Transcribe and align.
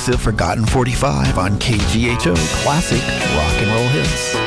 exclusive 0.00 0.22
Forgotten 0.22 0.64
45 0.64 1.36
on 1.36 1.50
KGHO 1.58 2.34
Classic 2.62 3.02
Rock 3.36 3.62
and 3.62 3.70
Roll 3.70 3.88
Hits. 3.88 4.39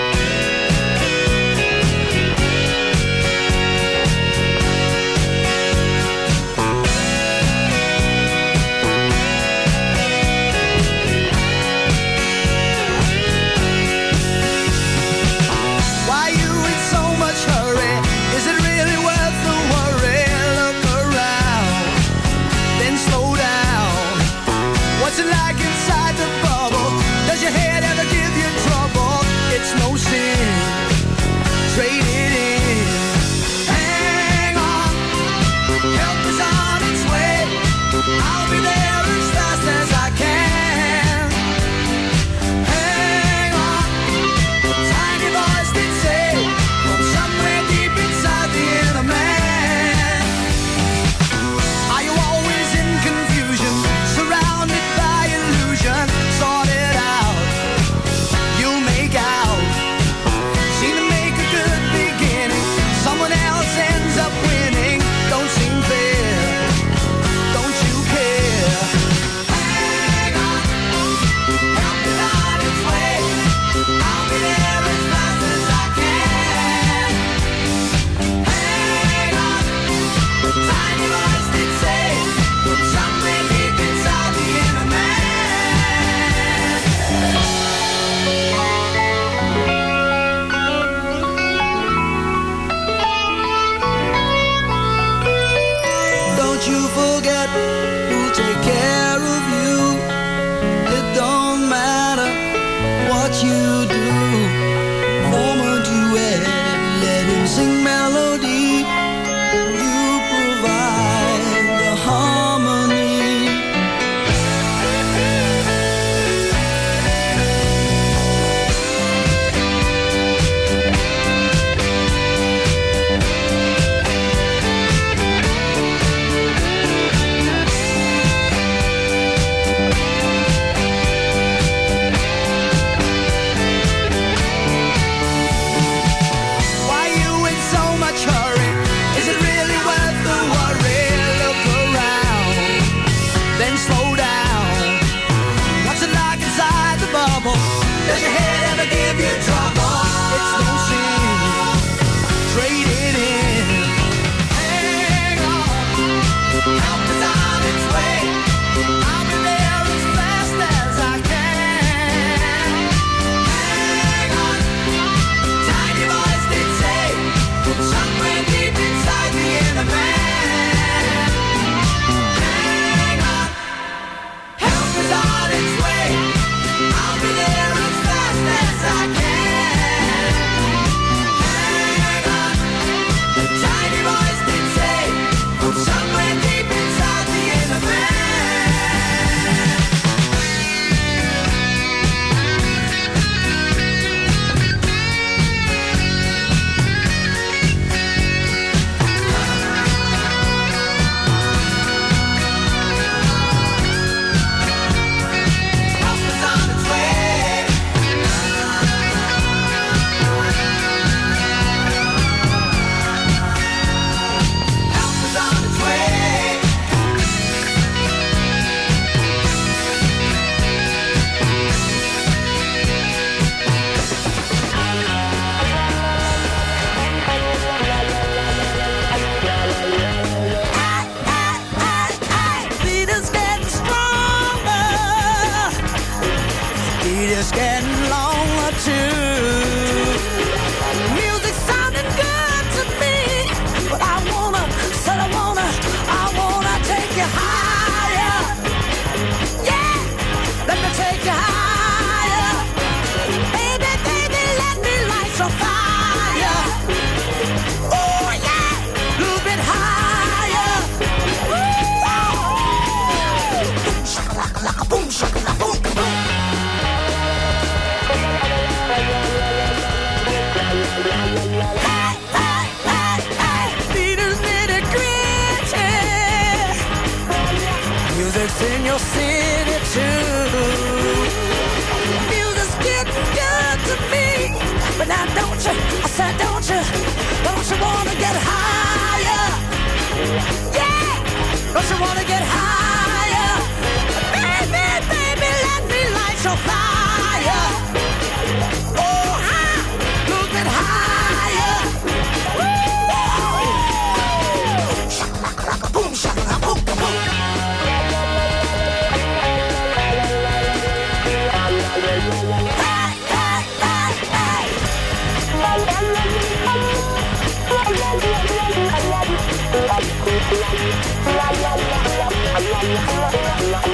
Boom, 96.66 98.34
shaka, 98.34 99.14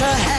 to 0.00 0.29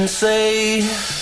and 0.00 0.08
say 0.08 1.19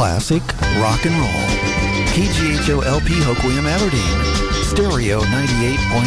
classic 0.00 0.40
rock 0.80 1.04
and 1.04 1.12
roll. 1.20 1.44
KGHO 2.16 2.80
LP 2.88 3.20
Hoquiam 3.20 3.68
Aberdeen, 3.68 4.16
Stereo 4.64 5.20
98.5. 5.28 6.00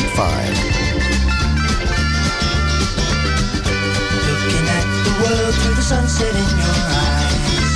Looking 4.26 4.66
at 4.66 4.88
the 5.06 5.14
world 5.22 5.54
through 5.62 5.78
the 5.78 5.86
sunset 5.86 6.34
in 6.34 6.50
your 6.58 6.80
eyes. 6.90 7.70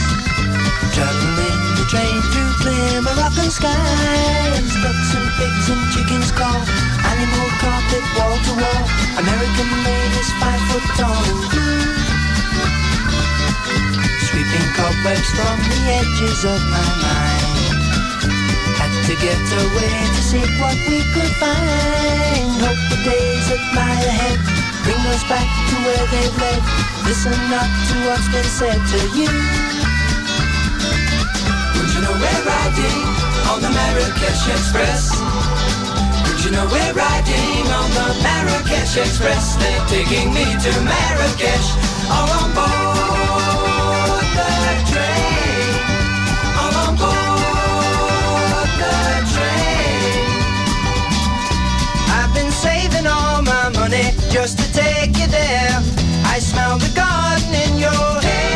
Traveling 0.98 1.62
the 1.78 1.86
train 1.86 2.18
through 2.34 2.52
clear 2.66 2.98
Moroccan 3.06 3.54
skies. 3.54 4.74
Ducks 4.82 5.14
and 5.14 5.30
pigs 5.38 5.70
and 5.70 5.86
chickens 5.94 6.32
call. 6.34 6.66
Animal 7.14 7.48
carpet 7.62 8.06
wall 8.18 8.34
to 8.42 8.54
wall. 8.58 8.84
American 9.22 9.70
ladies 9.86 10.30
five 10.42 10.66
foot 10.66 10.82
tall. 10.98 12.17
Sweeping 14.38 14.70
cobwebs 14.78 15.30
from 15.34 15.58
the 15.66 15.82
edges 15.98 16.46
of 16.46 16.62
my 16.70 16.90
mind. 17.02 17.74
Had 18.78 18.94
to 19.10 19.16
get 19.18 19.34
away 19.34 19.98
to 20.14 20.22
see 20.22 20.46
what 20.62 20.78
we 20.86 21.02
could 21.10 21.34
find. 21.42 22.46
Hope 22.62 22.78
the 22.94 23.02
days 23.02 23.50
that 23.50 23.66
lie 23.74 23.98
ahead 23.98 24.38
bring 24.86 25.02
us 25.10 25.26
back 25.26 25.42
to 25.42 25.76
where 25.82 26.06
they've 26.14 26.38
led. 26.38 26.62
Listen 27.10 27.34
not 27.50 27.66
to 27.66 27.94
what's 28.06 28.30
been 28.30 28.46
said 28.46 28.78
to 28.78 29.00
you. 29.18 29.34
Would 31.74 31.90
you 31.98 32.02
know 32.06 32.14
we're 32.14 32.44
riding 32.46 33.02
on 33.50 33.58
the 33.66 33.74
Marrakesh 33.74 34.54
Express? 34.54 35.18
Would 36.30 36.46
you 36.46 36.52
know 36.54 36.70
we're 36.70 36.94
riding 36.94 37.66
on 37.74 37.90
the 37.90 38.08
Marrakesh 38.22 39.02
Express? 39.02 39.58
They're 39.58 39.86
taking 39.90 40.30
me 40.30 40.46
to 40.46 40.72
Marrakesh, 40.86 41.74
all 42.14 42.30
on 42.38 42.50
board 42.54 43.67
just 54.48 54.60
to 54.60 54.68
take 54.72 55.18
you 55.18 55.28
there. 55.28 55.82
I 56.34 56.40
smell 56.40 56.78
the 56.78 56.90
garden 56.96 57.54
in 57.66 57.78
your 57.78 58.22
hair. 58.22 58.48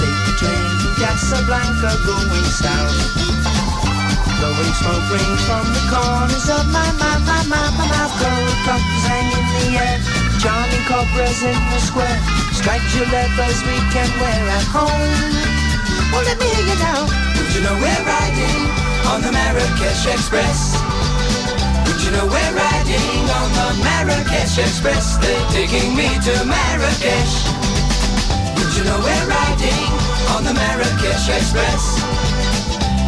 Take 0.00 0.20
the 0.26 0.34
train 0.40 0.72
from 0.80 0.94
Casablanca 1.02 1.90
going 2.06 2.48
south. 2.62 3.16
Smoke 4.76 5.10
rings 5.10 5.42
from 5.46 5.66
the 5.72 5.82
corners 5.90 6.48
of 6.50 6.66
my, 6.70 6.90
my, 7.00 7.16
my, 7.28 7.42
my, 7.48 7.64
my 7.78 7.86
mouth. 7.92 8.14
Gold 8.20 8.58
buttons 8.66 9.04
hang 9.06 9.28
in 9.32 9.44
the 9.54 9.64
air. 9.78 10.25
Charming 10.46 10.86
cobras 10.86 11.42
in 11.42 11.58
the 11.74 11.80
square. 11.82 12.18
Striped 12.54 12.94
leathers 13.10 13.58
we 13.66 13.82
can 13.90 14.06
wear 14.22 14.42
at 14.54 14.66
home. 14.70 15.10
Well, 16.14 16.22
let 16.22 16.38
me 16.38 16.46
hear 16.46 16.70
you 16.70 16.78
now. 16.78 17.02
Would 17.34 17.50
you 17.50 17.66
know 17.66 17.74
we're 17.74 18.04
riding 18.06 18.62
on 19.10 19.26
the 19.26 19.34
Marrakesh 19.34 20.06
Express? 20.06 20.78
Would 21.90 21.98
you 21.98 22.14
know 22.14 22.30
we're 22.30 22.54
riding 22.54 23.26
on 23.26 23.48
the 23.58 23.68
Marrakesh 23.82 24.62
Express? 24.62 25.18
They're 25.18 25.34
taking 25.50 25.98
me 25.98 26.14
to 26.14 26.34
Marrakesh. 26.46 27.34
Would 28.54 28.70
you 28.78 28.86
know 28.86 29.02
we're 29.02 29.26
riding 29.26 29.86
on 30.30 30.46
the 30.46 30.54
Marrakesh 30.54 31.26
Express? 31.26 31.82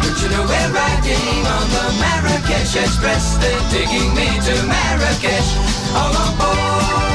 Would 0.03 0.19
you 0.19 0.27
know 0.35 0.43
we're 0.43 0.71
riding 0.75 1.39
on 1.55 1.65
the 1.71 1.85
Marrakesh 2.03 2.75
Express? 2.75 3.39
They're 3.39 3.63
taking 3.71 4.11
me 4.11 4.27
to 4.27 4.55
Marrakesh. 4.67 5.49
All 5.95 6.11
on 6.19 6.31
board 6.35 7.08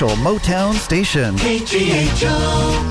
official 0.00 0.16
Motown 0.22 0.74
station. 0.74 1.34
KGHO. 1.36 2.87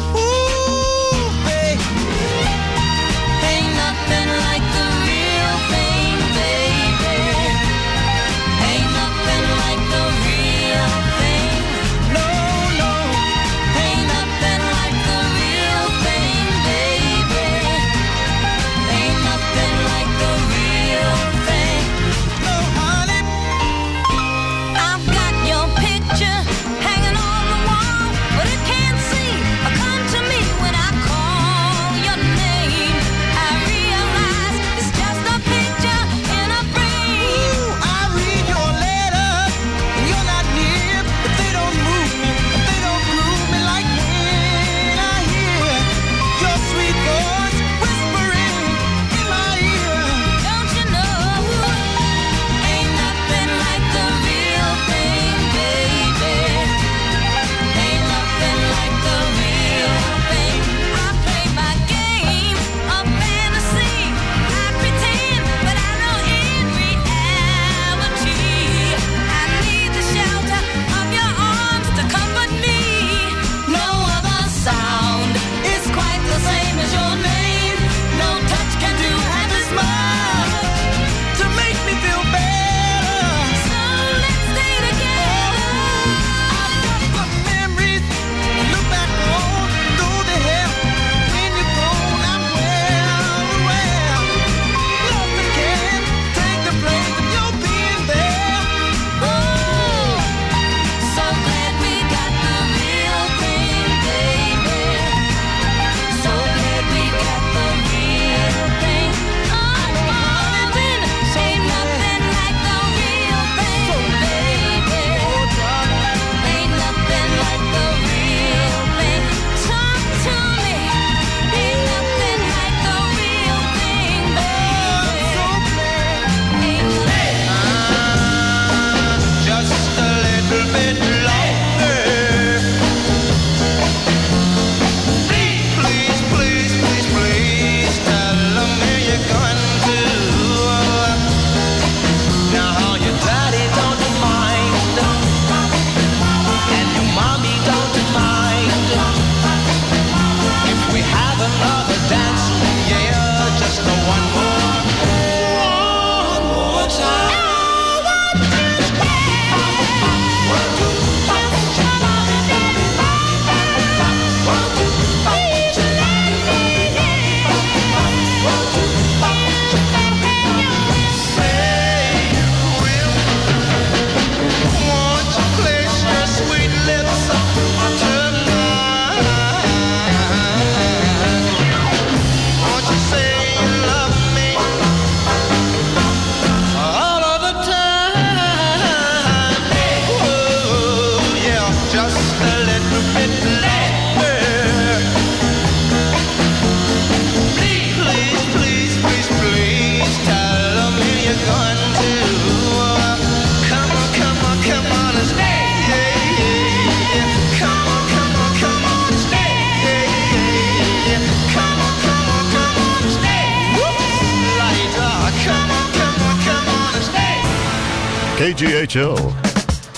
KGHO. 218.48 219.18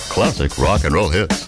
Classic 0.10 0.58
rock 0.58 0.84
and 0.84 0.96
roll 0.96 1.08
hits. 1.08 1.48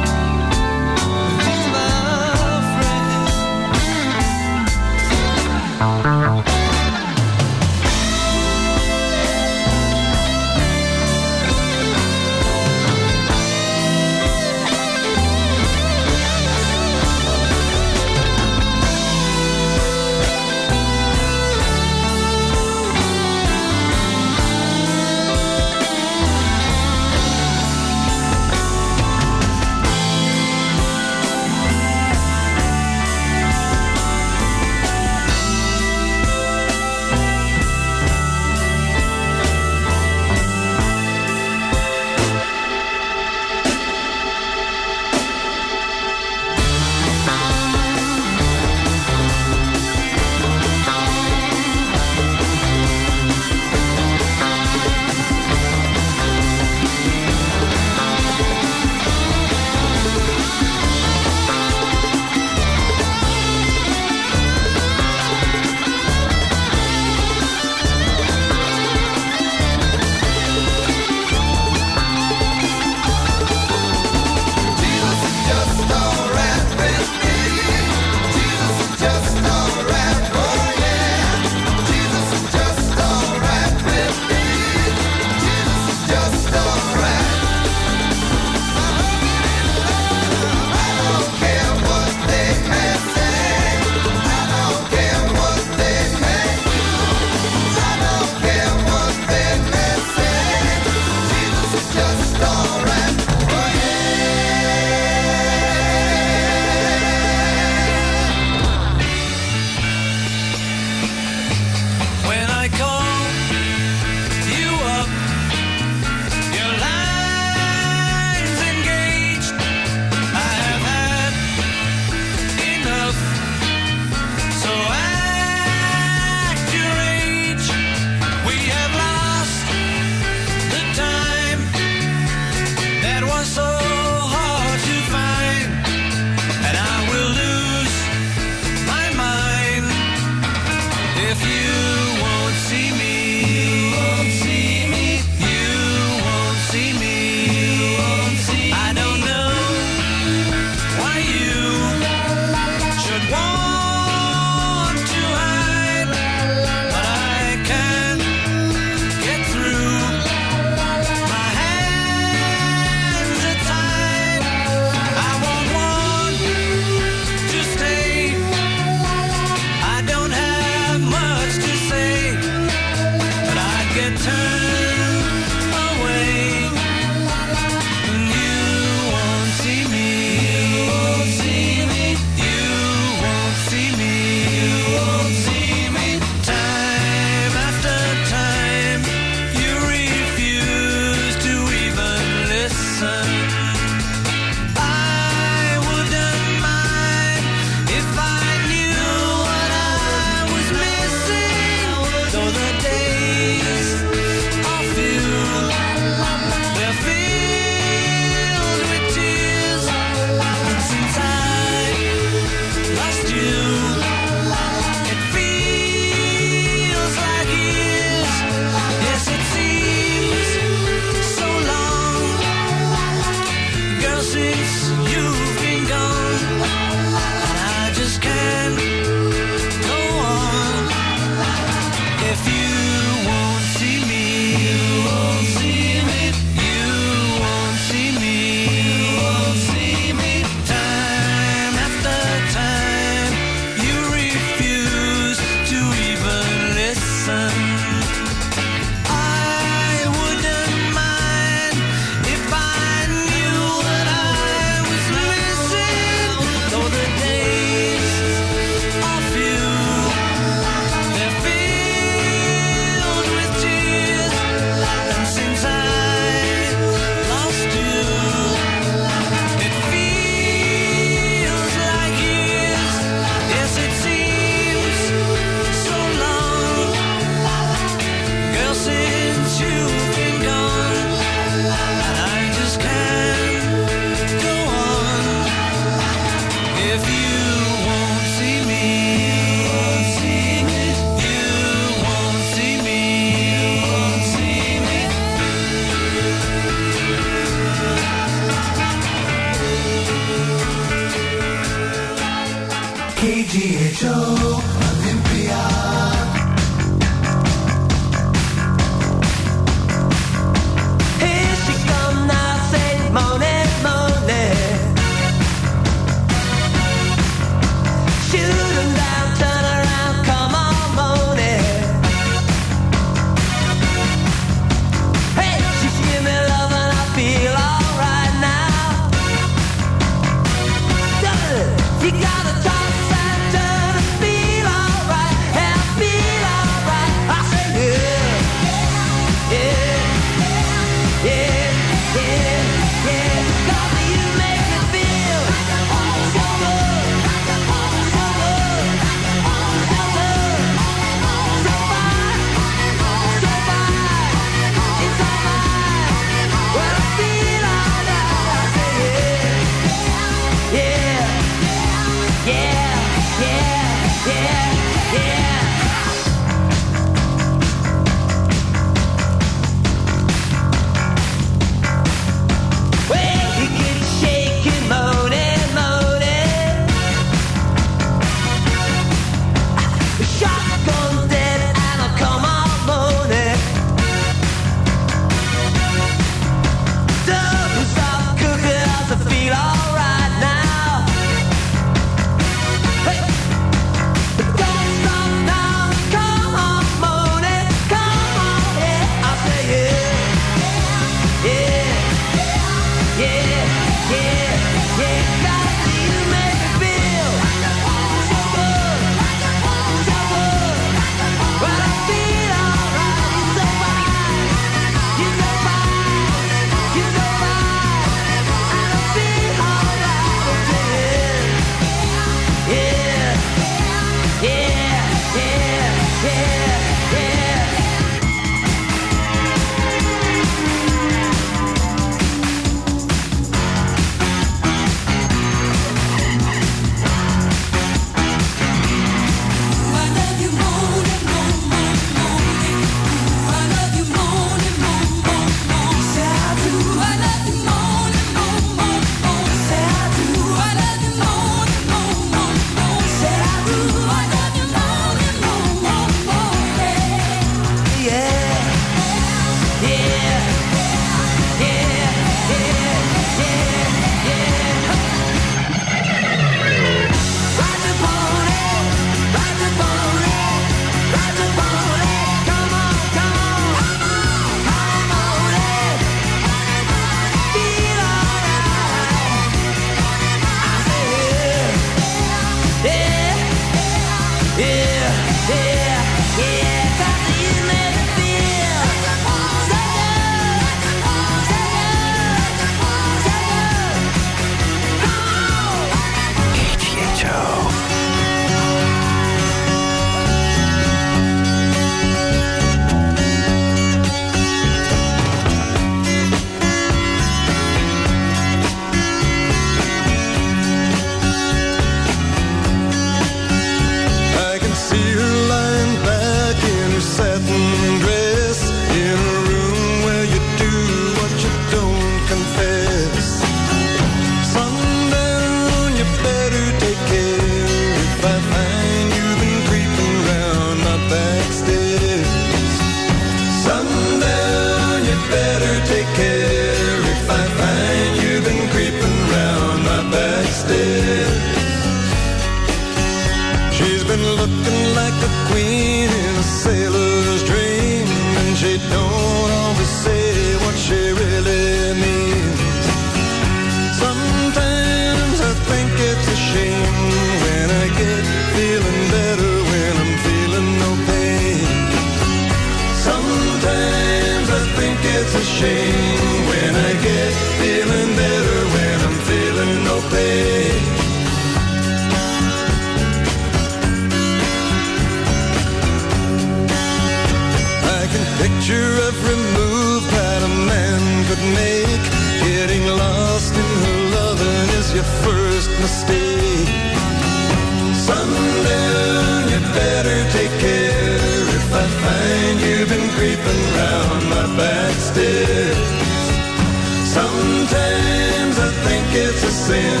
it's 599.12 599.42
a 599.42 599.50
sin 599.50 600.00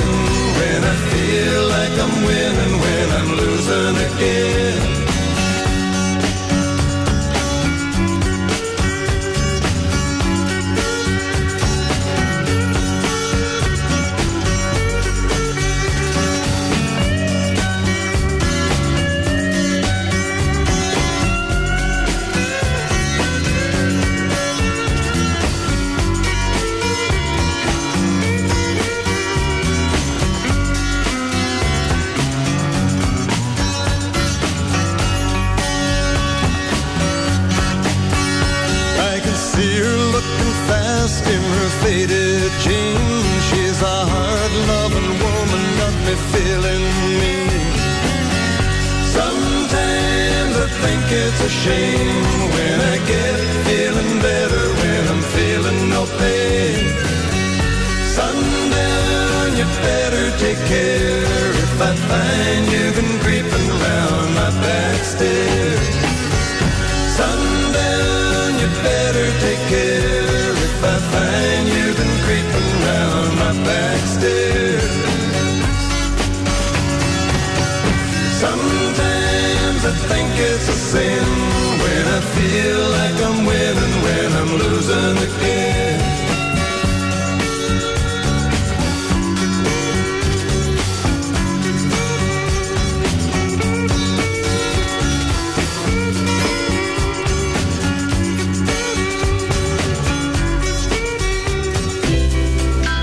when 0.58 0.84
I 0.84 0.96
feel 1.10 1.68
like 1.68 1.94
I'm 2.04 2.24
winning, 2.24 2.74
when 2.80 3.10
I'm 3.18 3.30
losing 3.36 3.96
again. 4.14 4.69
it's 51.42 51.46
a 51.46 51.58
shame 51.64 52.50
when 52.54 52.80
I 52.80 52.96
get 53.06 53.40
feeling 53.64 54.20
better 54.20 54.64
when 54.80 55.02
I'm 55.08 55.22
feeling 55.36 55.88
no 55.88 56.04
pain. 56.18 56.84
Sundown, 58.16 59.56
you 59.56 59.64
better 59.80 60.24
take 60.38 60.60
care 60.68 61.50
if 61.64 61.80
I 61.80 61.92
find 62.10 62.62
you've 62.72 62.96
been 62.96 63.18
creeping 63.24 63.68
around 63.76 64.34
my 64.34 64.50
back 64.64 65.00
stairs. 65.04 65.88
Sundown, 67.16 68.48
you 68.60 68.68
better 68.84 69.26
take 69.46 69.62
care 69.76 70.52
if 70.68 70.84
I 70.84 70.96
find 71.14 71.62
you've 71.74 71.96
been 71.96 72.16
creeping 72.26 72.68
around 72.80 73.30
my 73.44 73.52
back 73.64 74.00
stairs. 74.16 74.94
Sometimes 78.44 79.82
I 79.84 79.94
think 80.10 80.28
it's 80.36 80.68
a 80.68 80.78
sin 80.90 81.19
feel 82.36 82.82
like 82.98 83.16
I'm 83.28 83.46
winning 83.46 83.94
when 84.04 84.32
I'm 84.32 84.50
losing 84.58 85.16
again. 85.28 85.80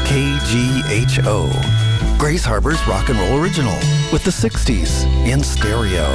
KGHO, 0.07 2.17
Grays 2.17 2.45
Harbor's 2.45 2.79
rock 2.87 3.09
and 3.09 3.19
roll 3.19 3.41
original 3.41 3.75
with 4.11 4.23
the 4.23 4.31
60s 4.31 5.03
in 5.27 5.43
stereo. 5.43 6.07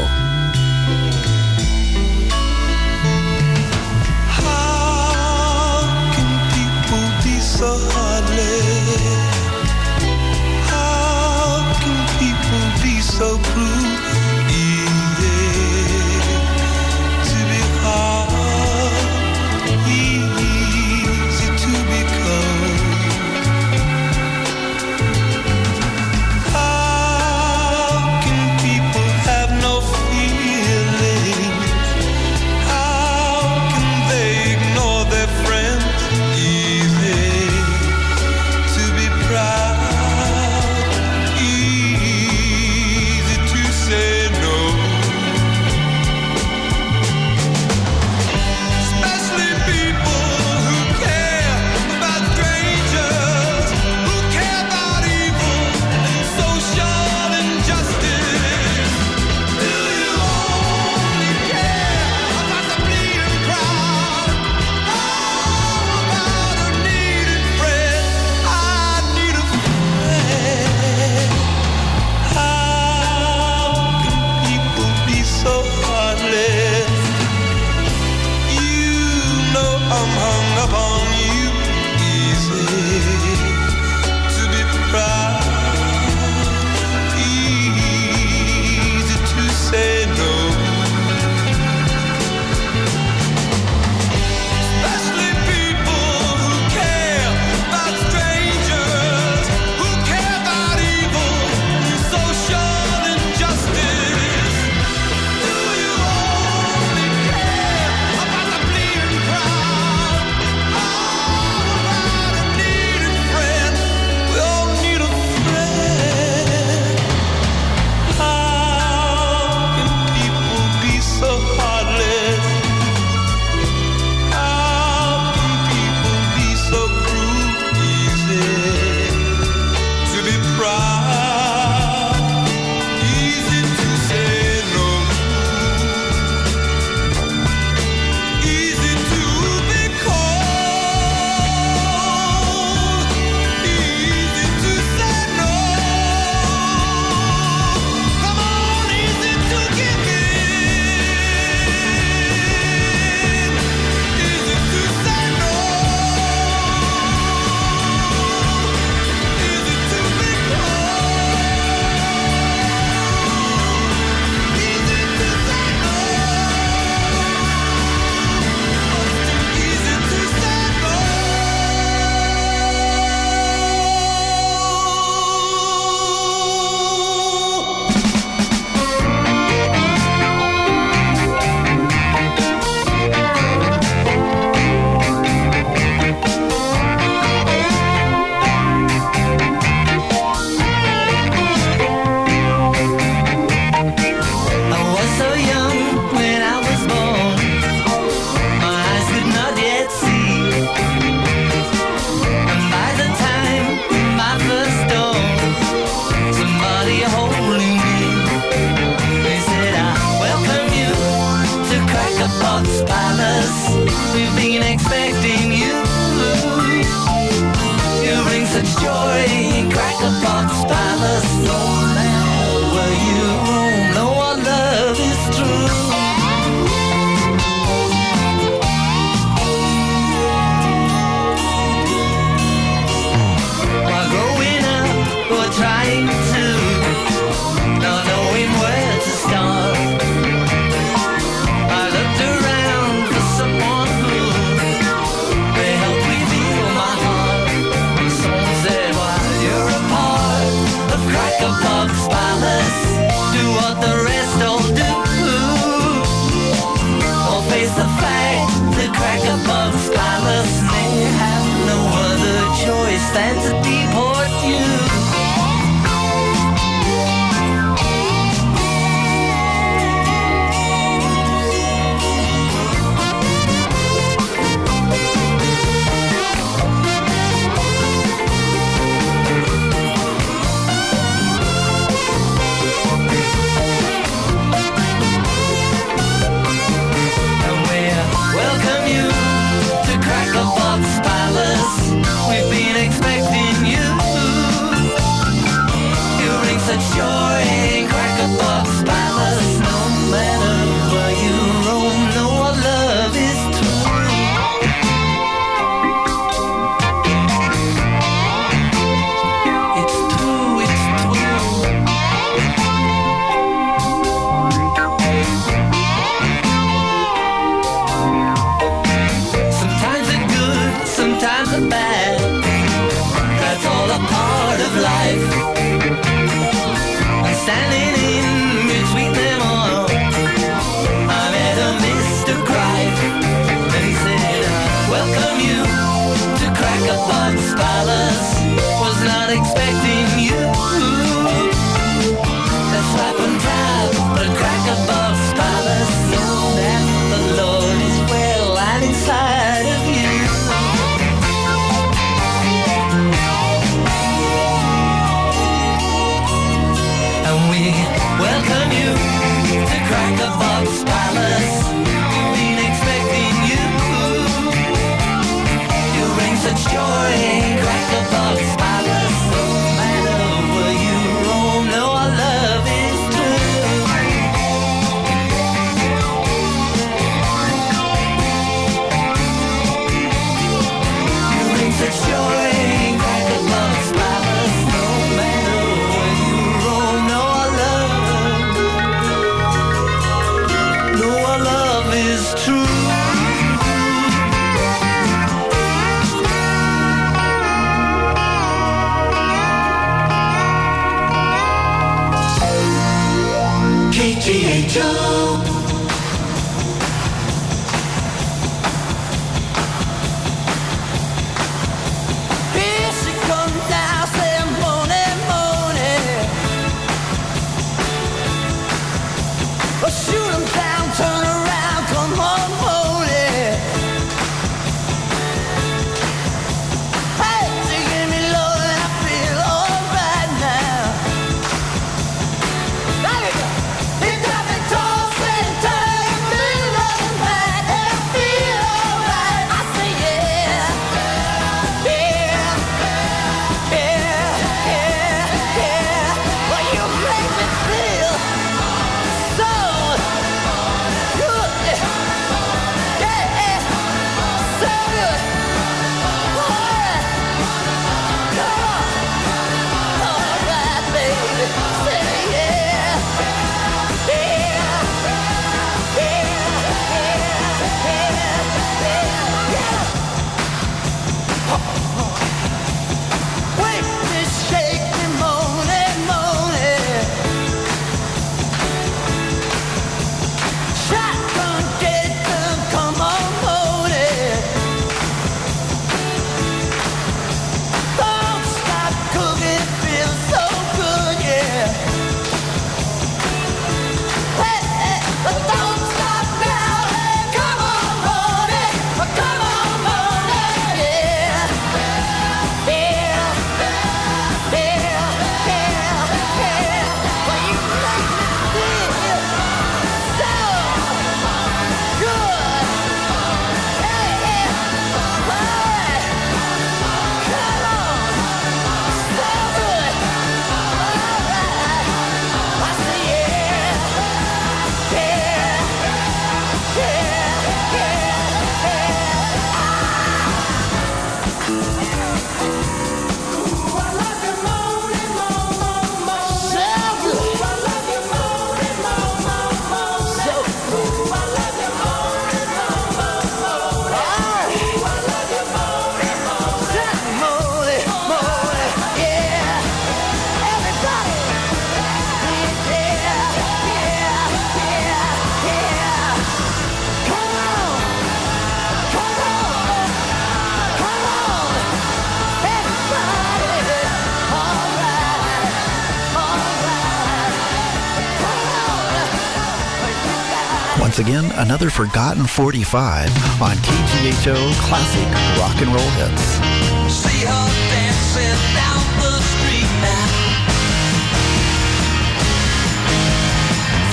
Another 571.62 571.86
forgotten 571.86 572.26
45 572.26 573.06
on 573.40 573.54
KGHO 573.54 574.34
Classic 574.66 575.06
Rock 575.38 575.54
and 575.62 575.70
Roll 575.70 575.90
Hits. 575.94 576.42
See 576.90 577.22
her 577.22 577.48
dancing 577.70 578.40
down 578.58 578.82
the 578.98 579.14
street 579.22 579.70
now. 579.78 580.08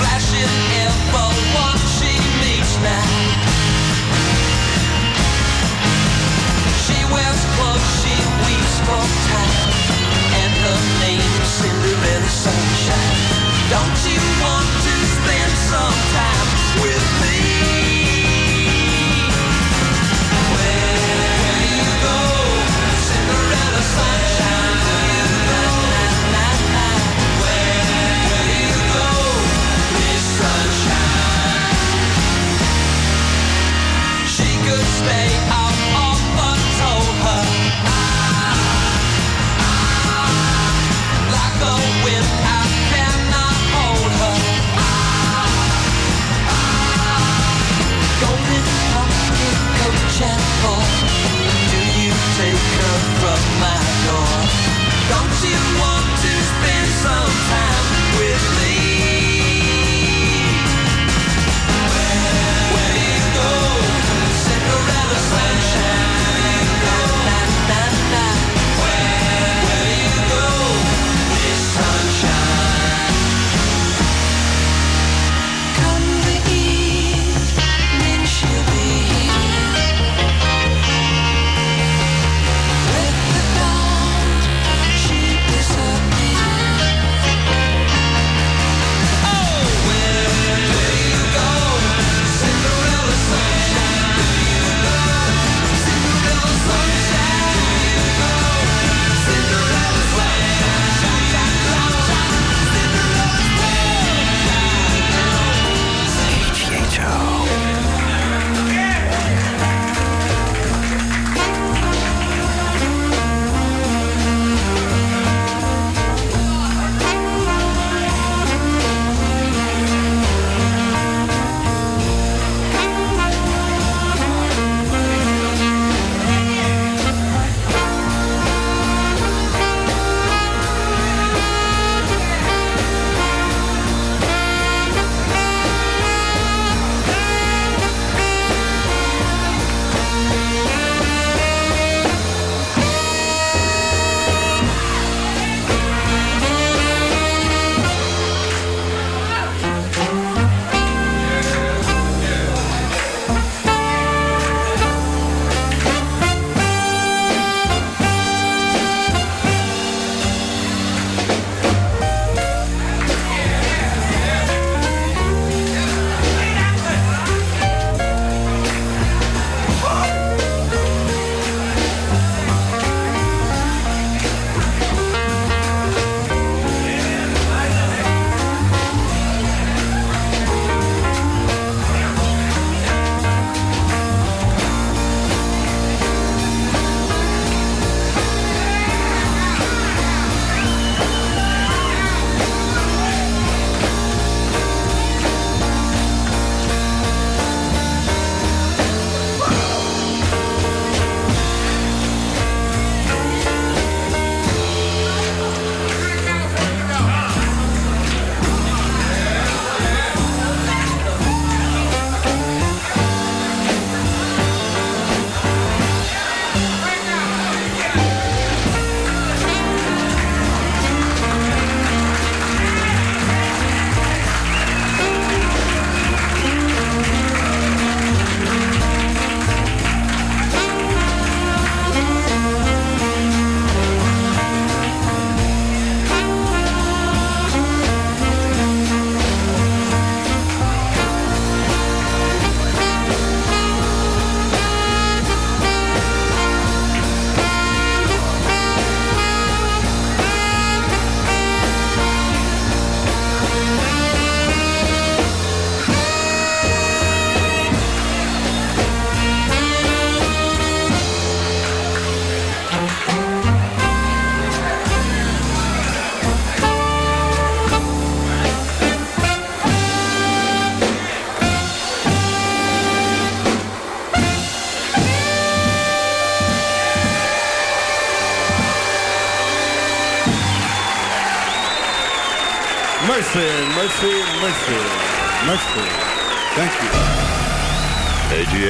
Flashing 0.02 0.50
everyone 0.82 1.78
she 1.94 2.10
meets 2.42 2.74
now. 2.82 3.06
She 6.82 6.98
wears 7.14 7.42
clothes 7.54 7.86
she 8.02 8.14
time, 9.30 9.70
and 10.42 10.52
her 10.58 10.80
Cinderella 11.46 12.30
Sunshine. 12.34 13.30
Don't 13.70 13.98
you 14.10 14.18
want 14.42 14.59
Do 51.70 51.78
you 52.02 52.12
take 52.36 52.66
her 52.78 52.96
from 53.20 53.42
my 53.60 53.80
door? 54.04 54.36
Don't 55.08 55.36
you 55.48 55.60
want 55.80 55.89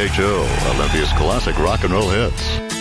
KGHO, 0.00 0.76
Olympia's 0.76 1.12
classic 1.12 1.58
rock 1.58 1.84
and 1.84 1.92
roll 1.92 2.08
hits. 2.08 2.79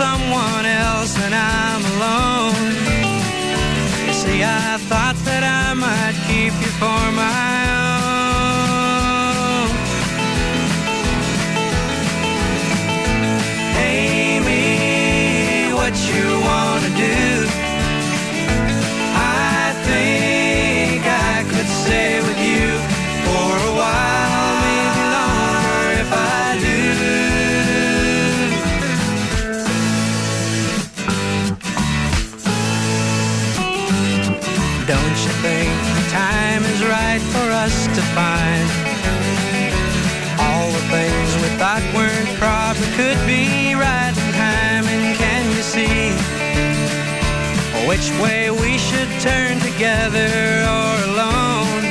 someone 0.00 0.69
together 50.10 50.64
or 50.64 50.94
alone. 51.10 51.84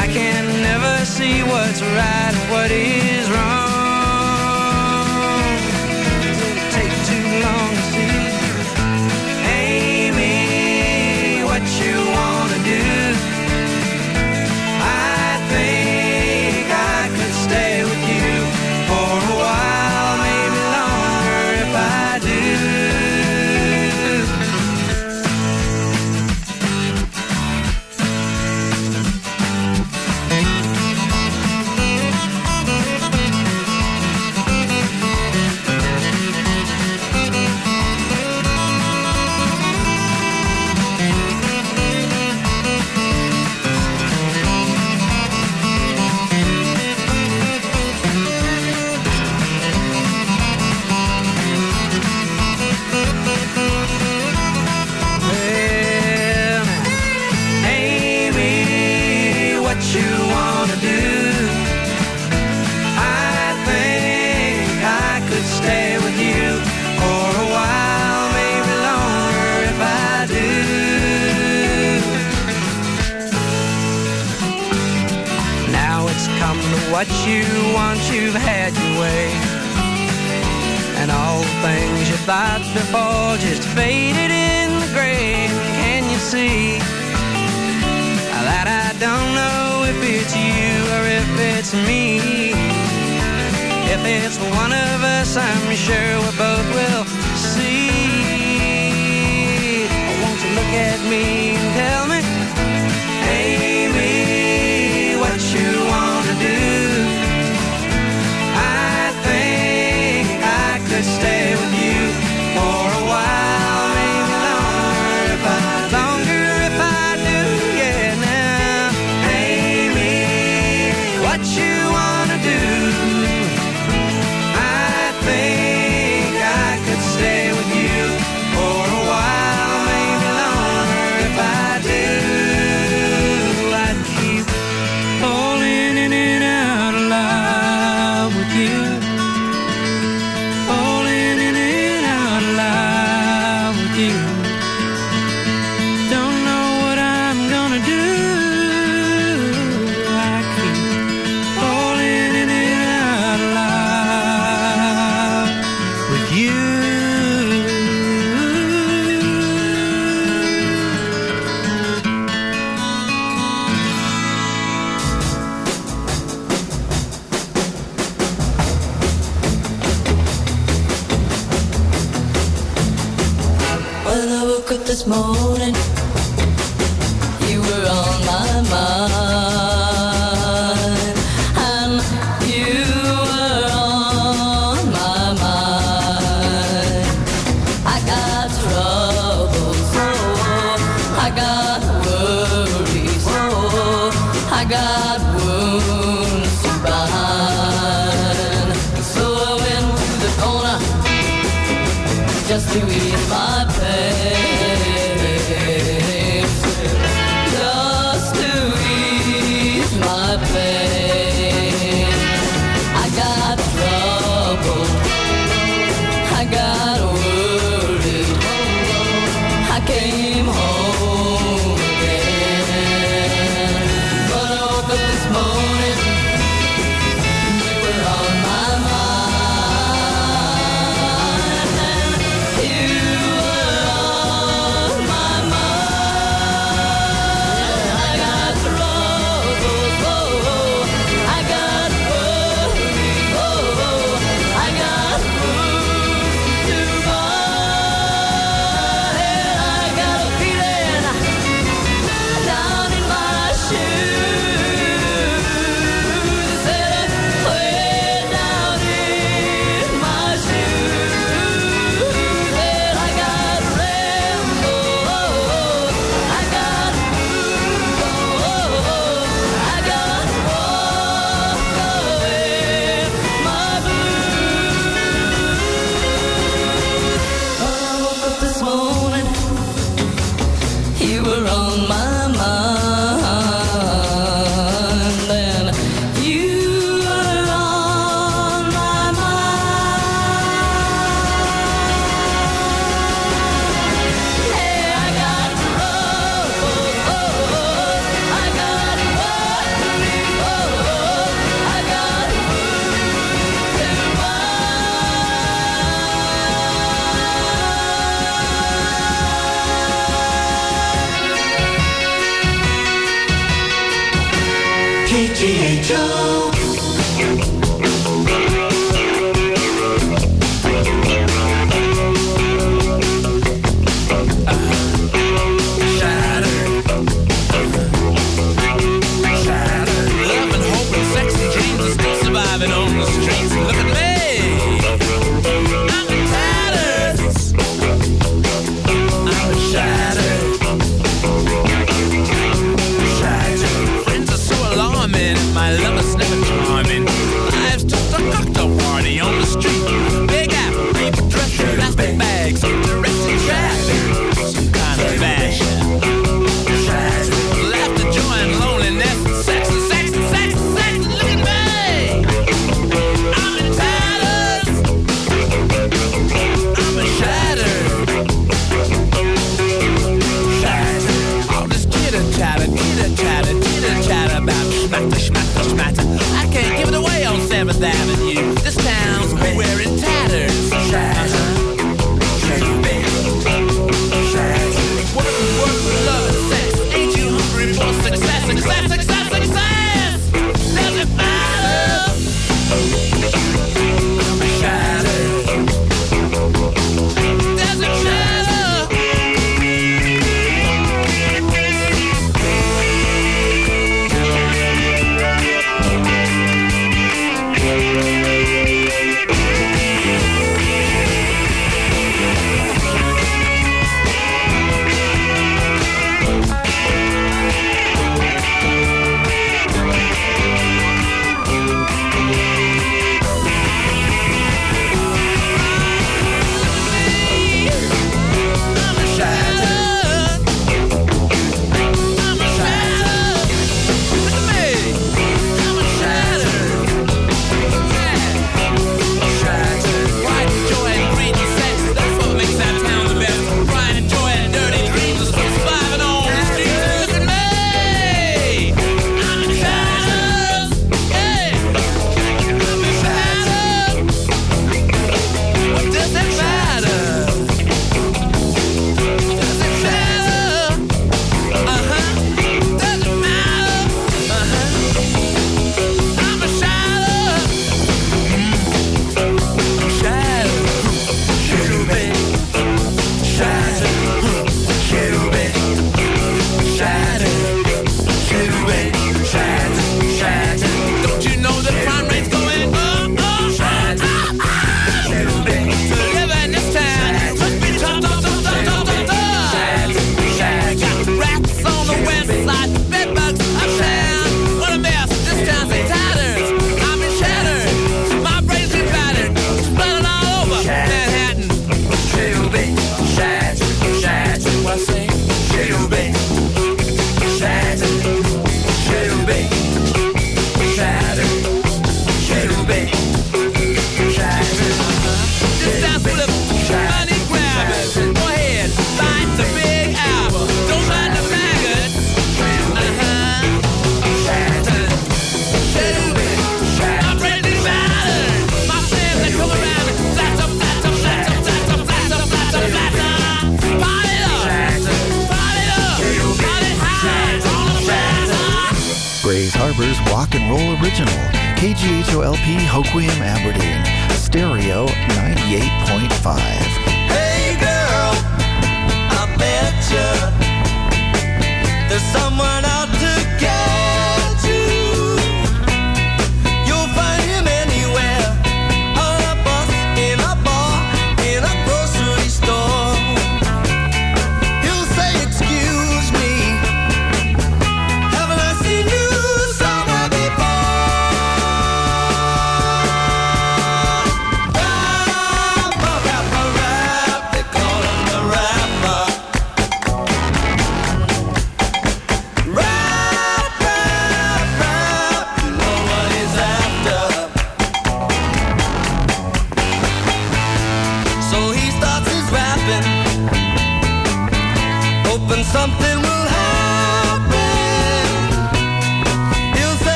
I 0.00 0.08
can 0.10 0.44
never 0.62 1.04
see 1.04 1.42
what's 1.42 1.82
right 1.82 2.34
and 2.34 2.50
what 2.50 2.70
is 2.70 3.23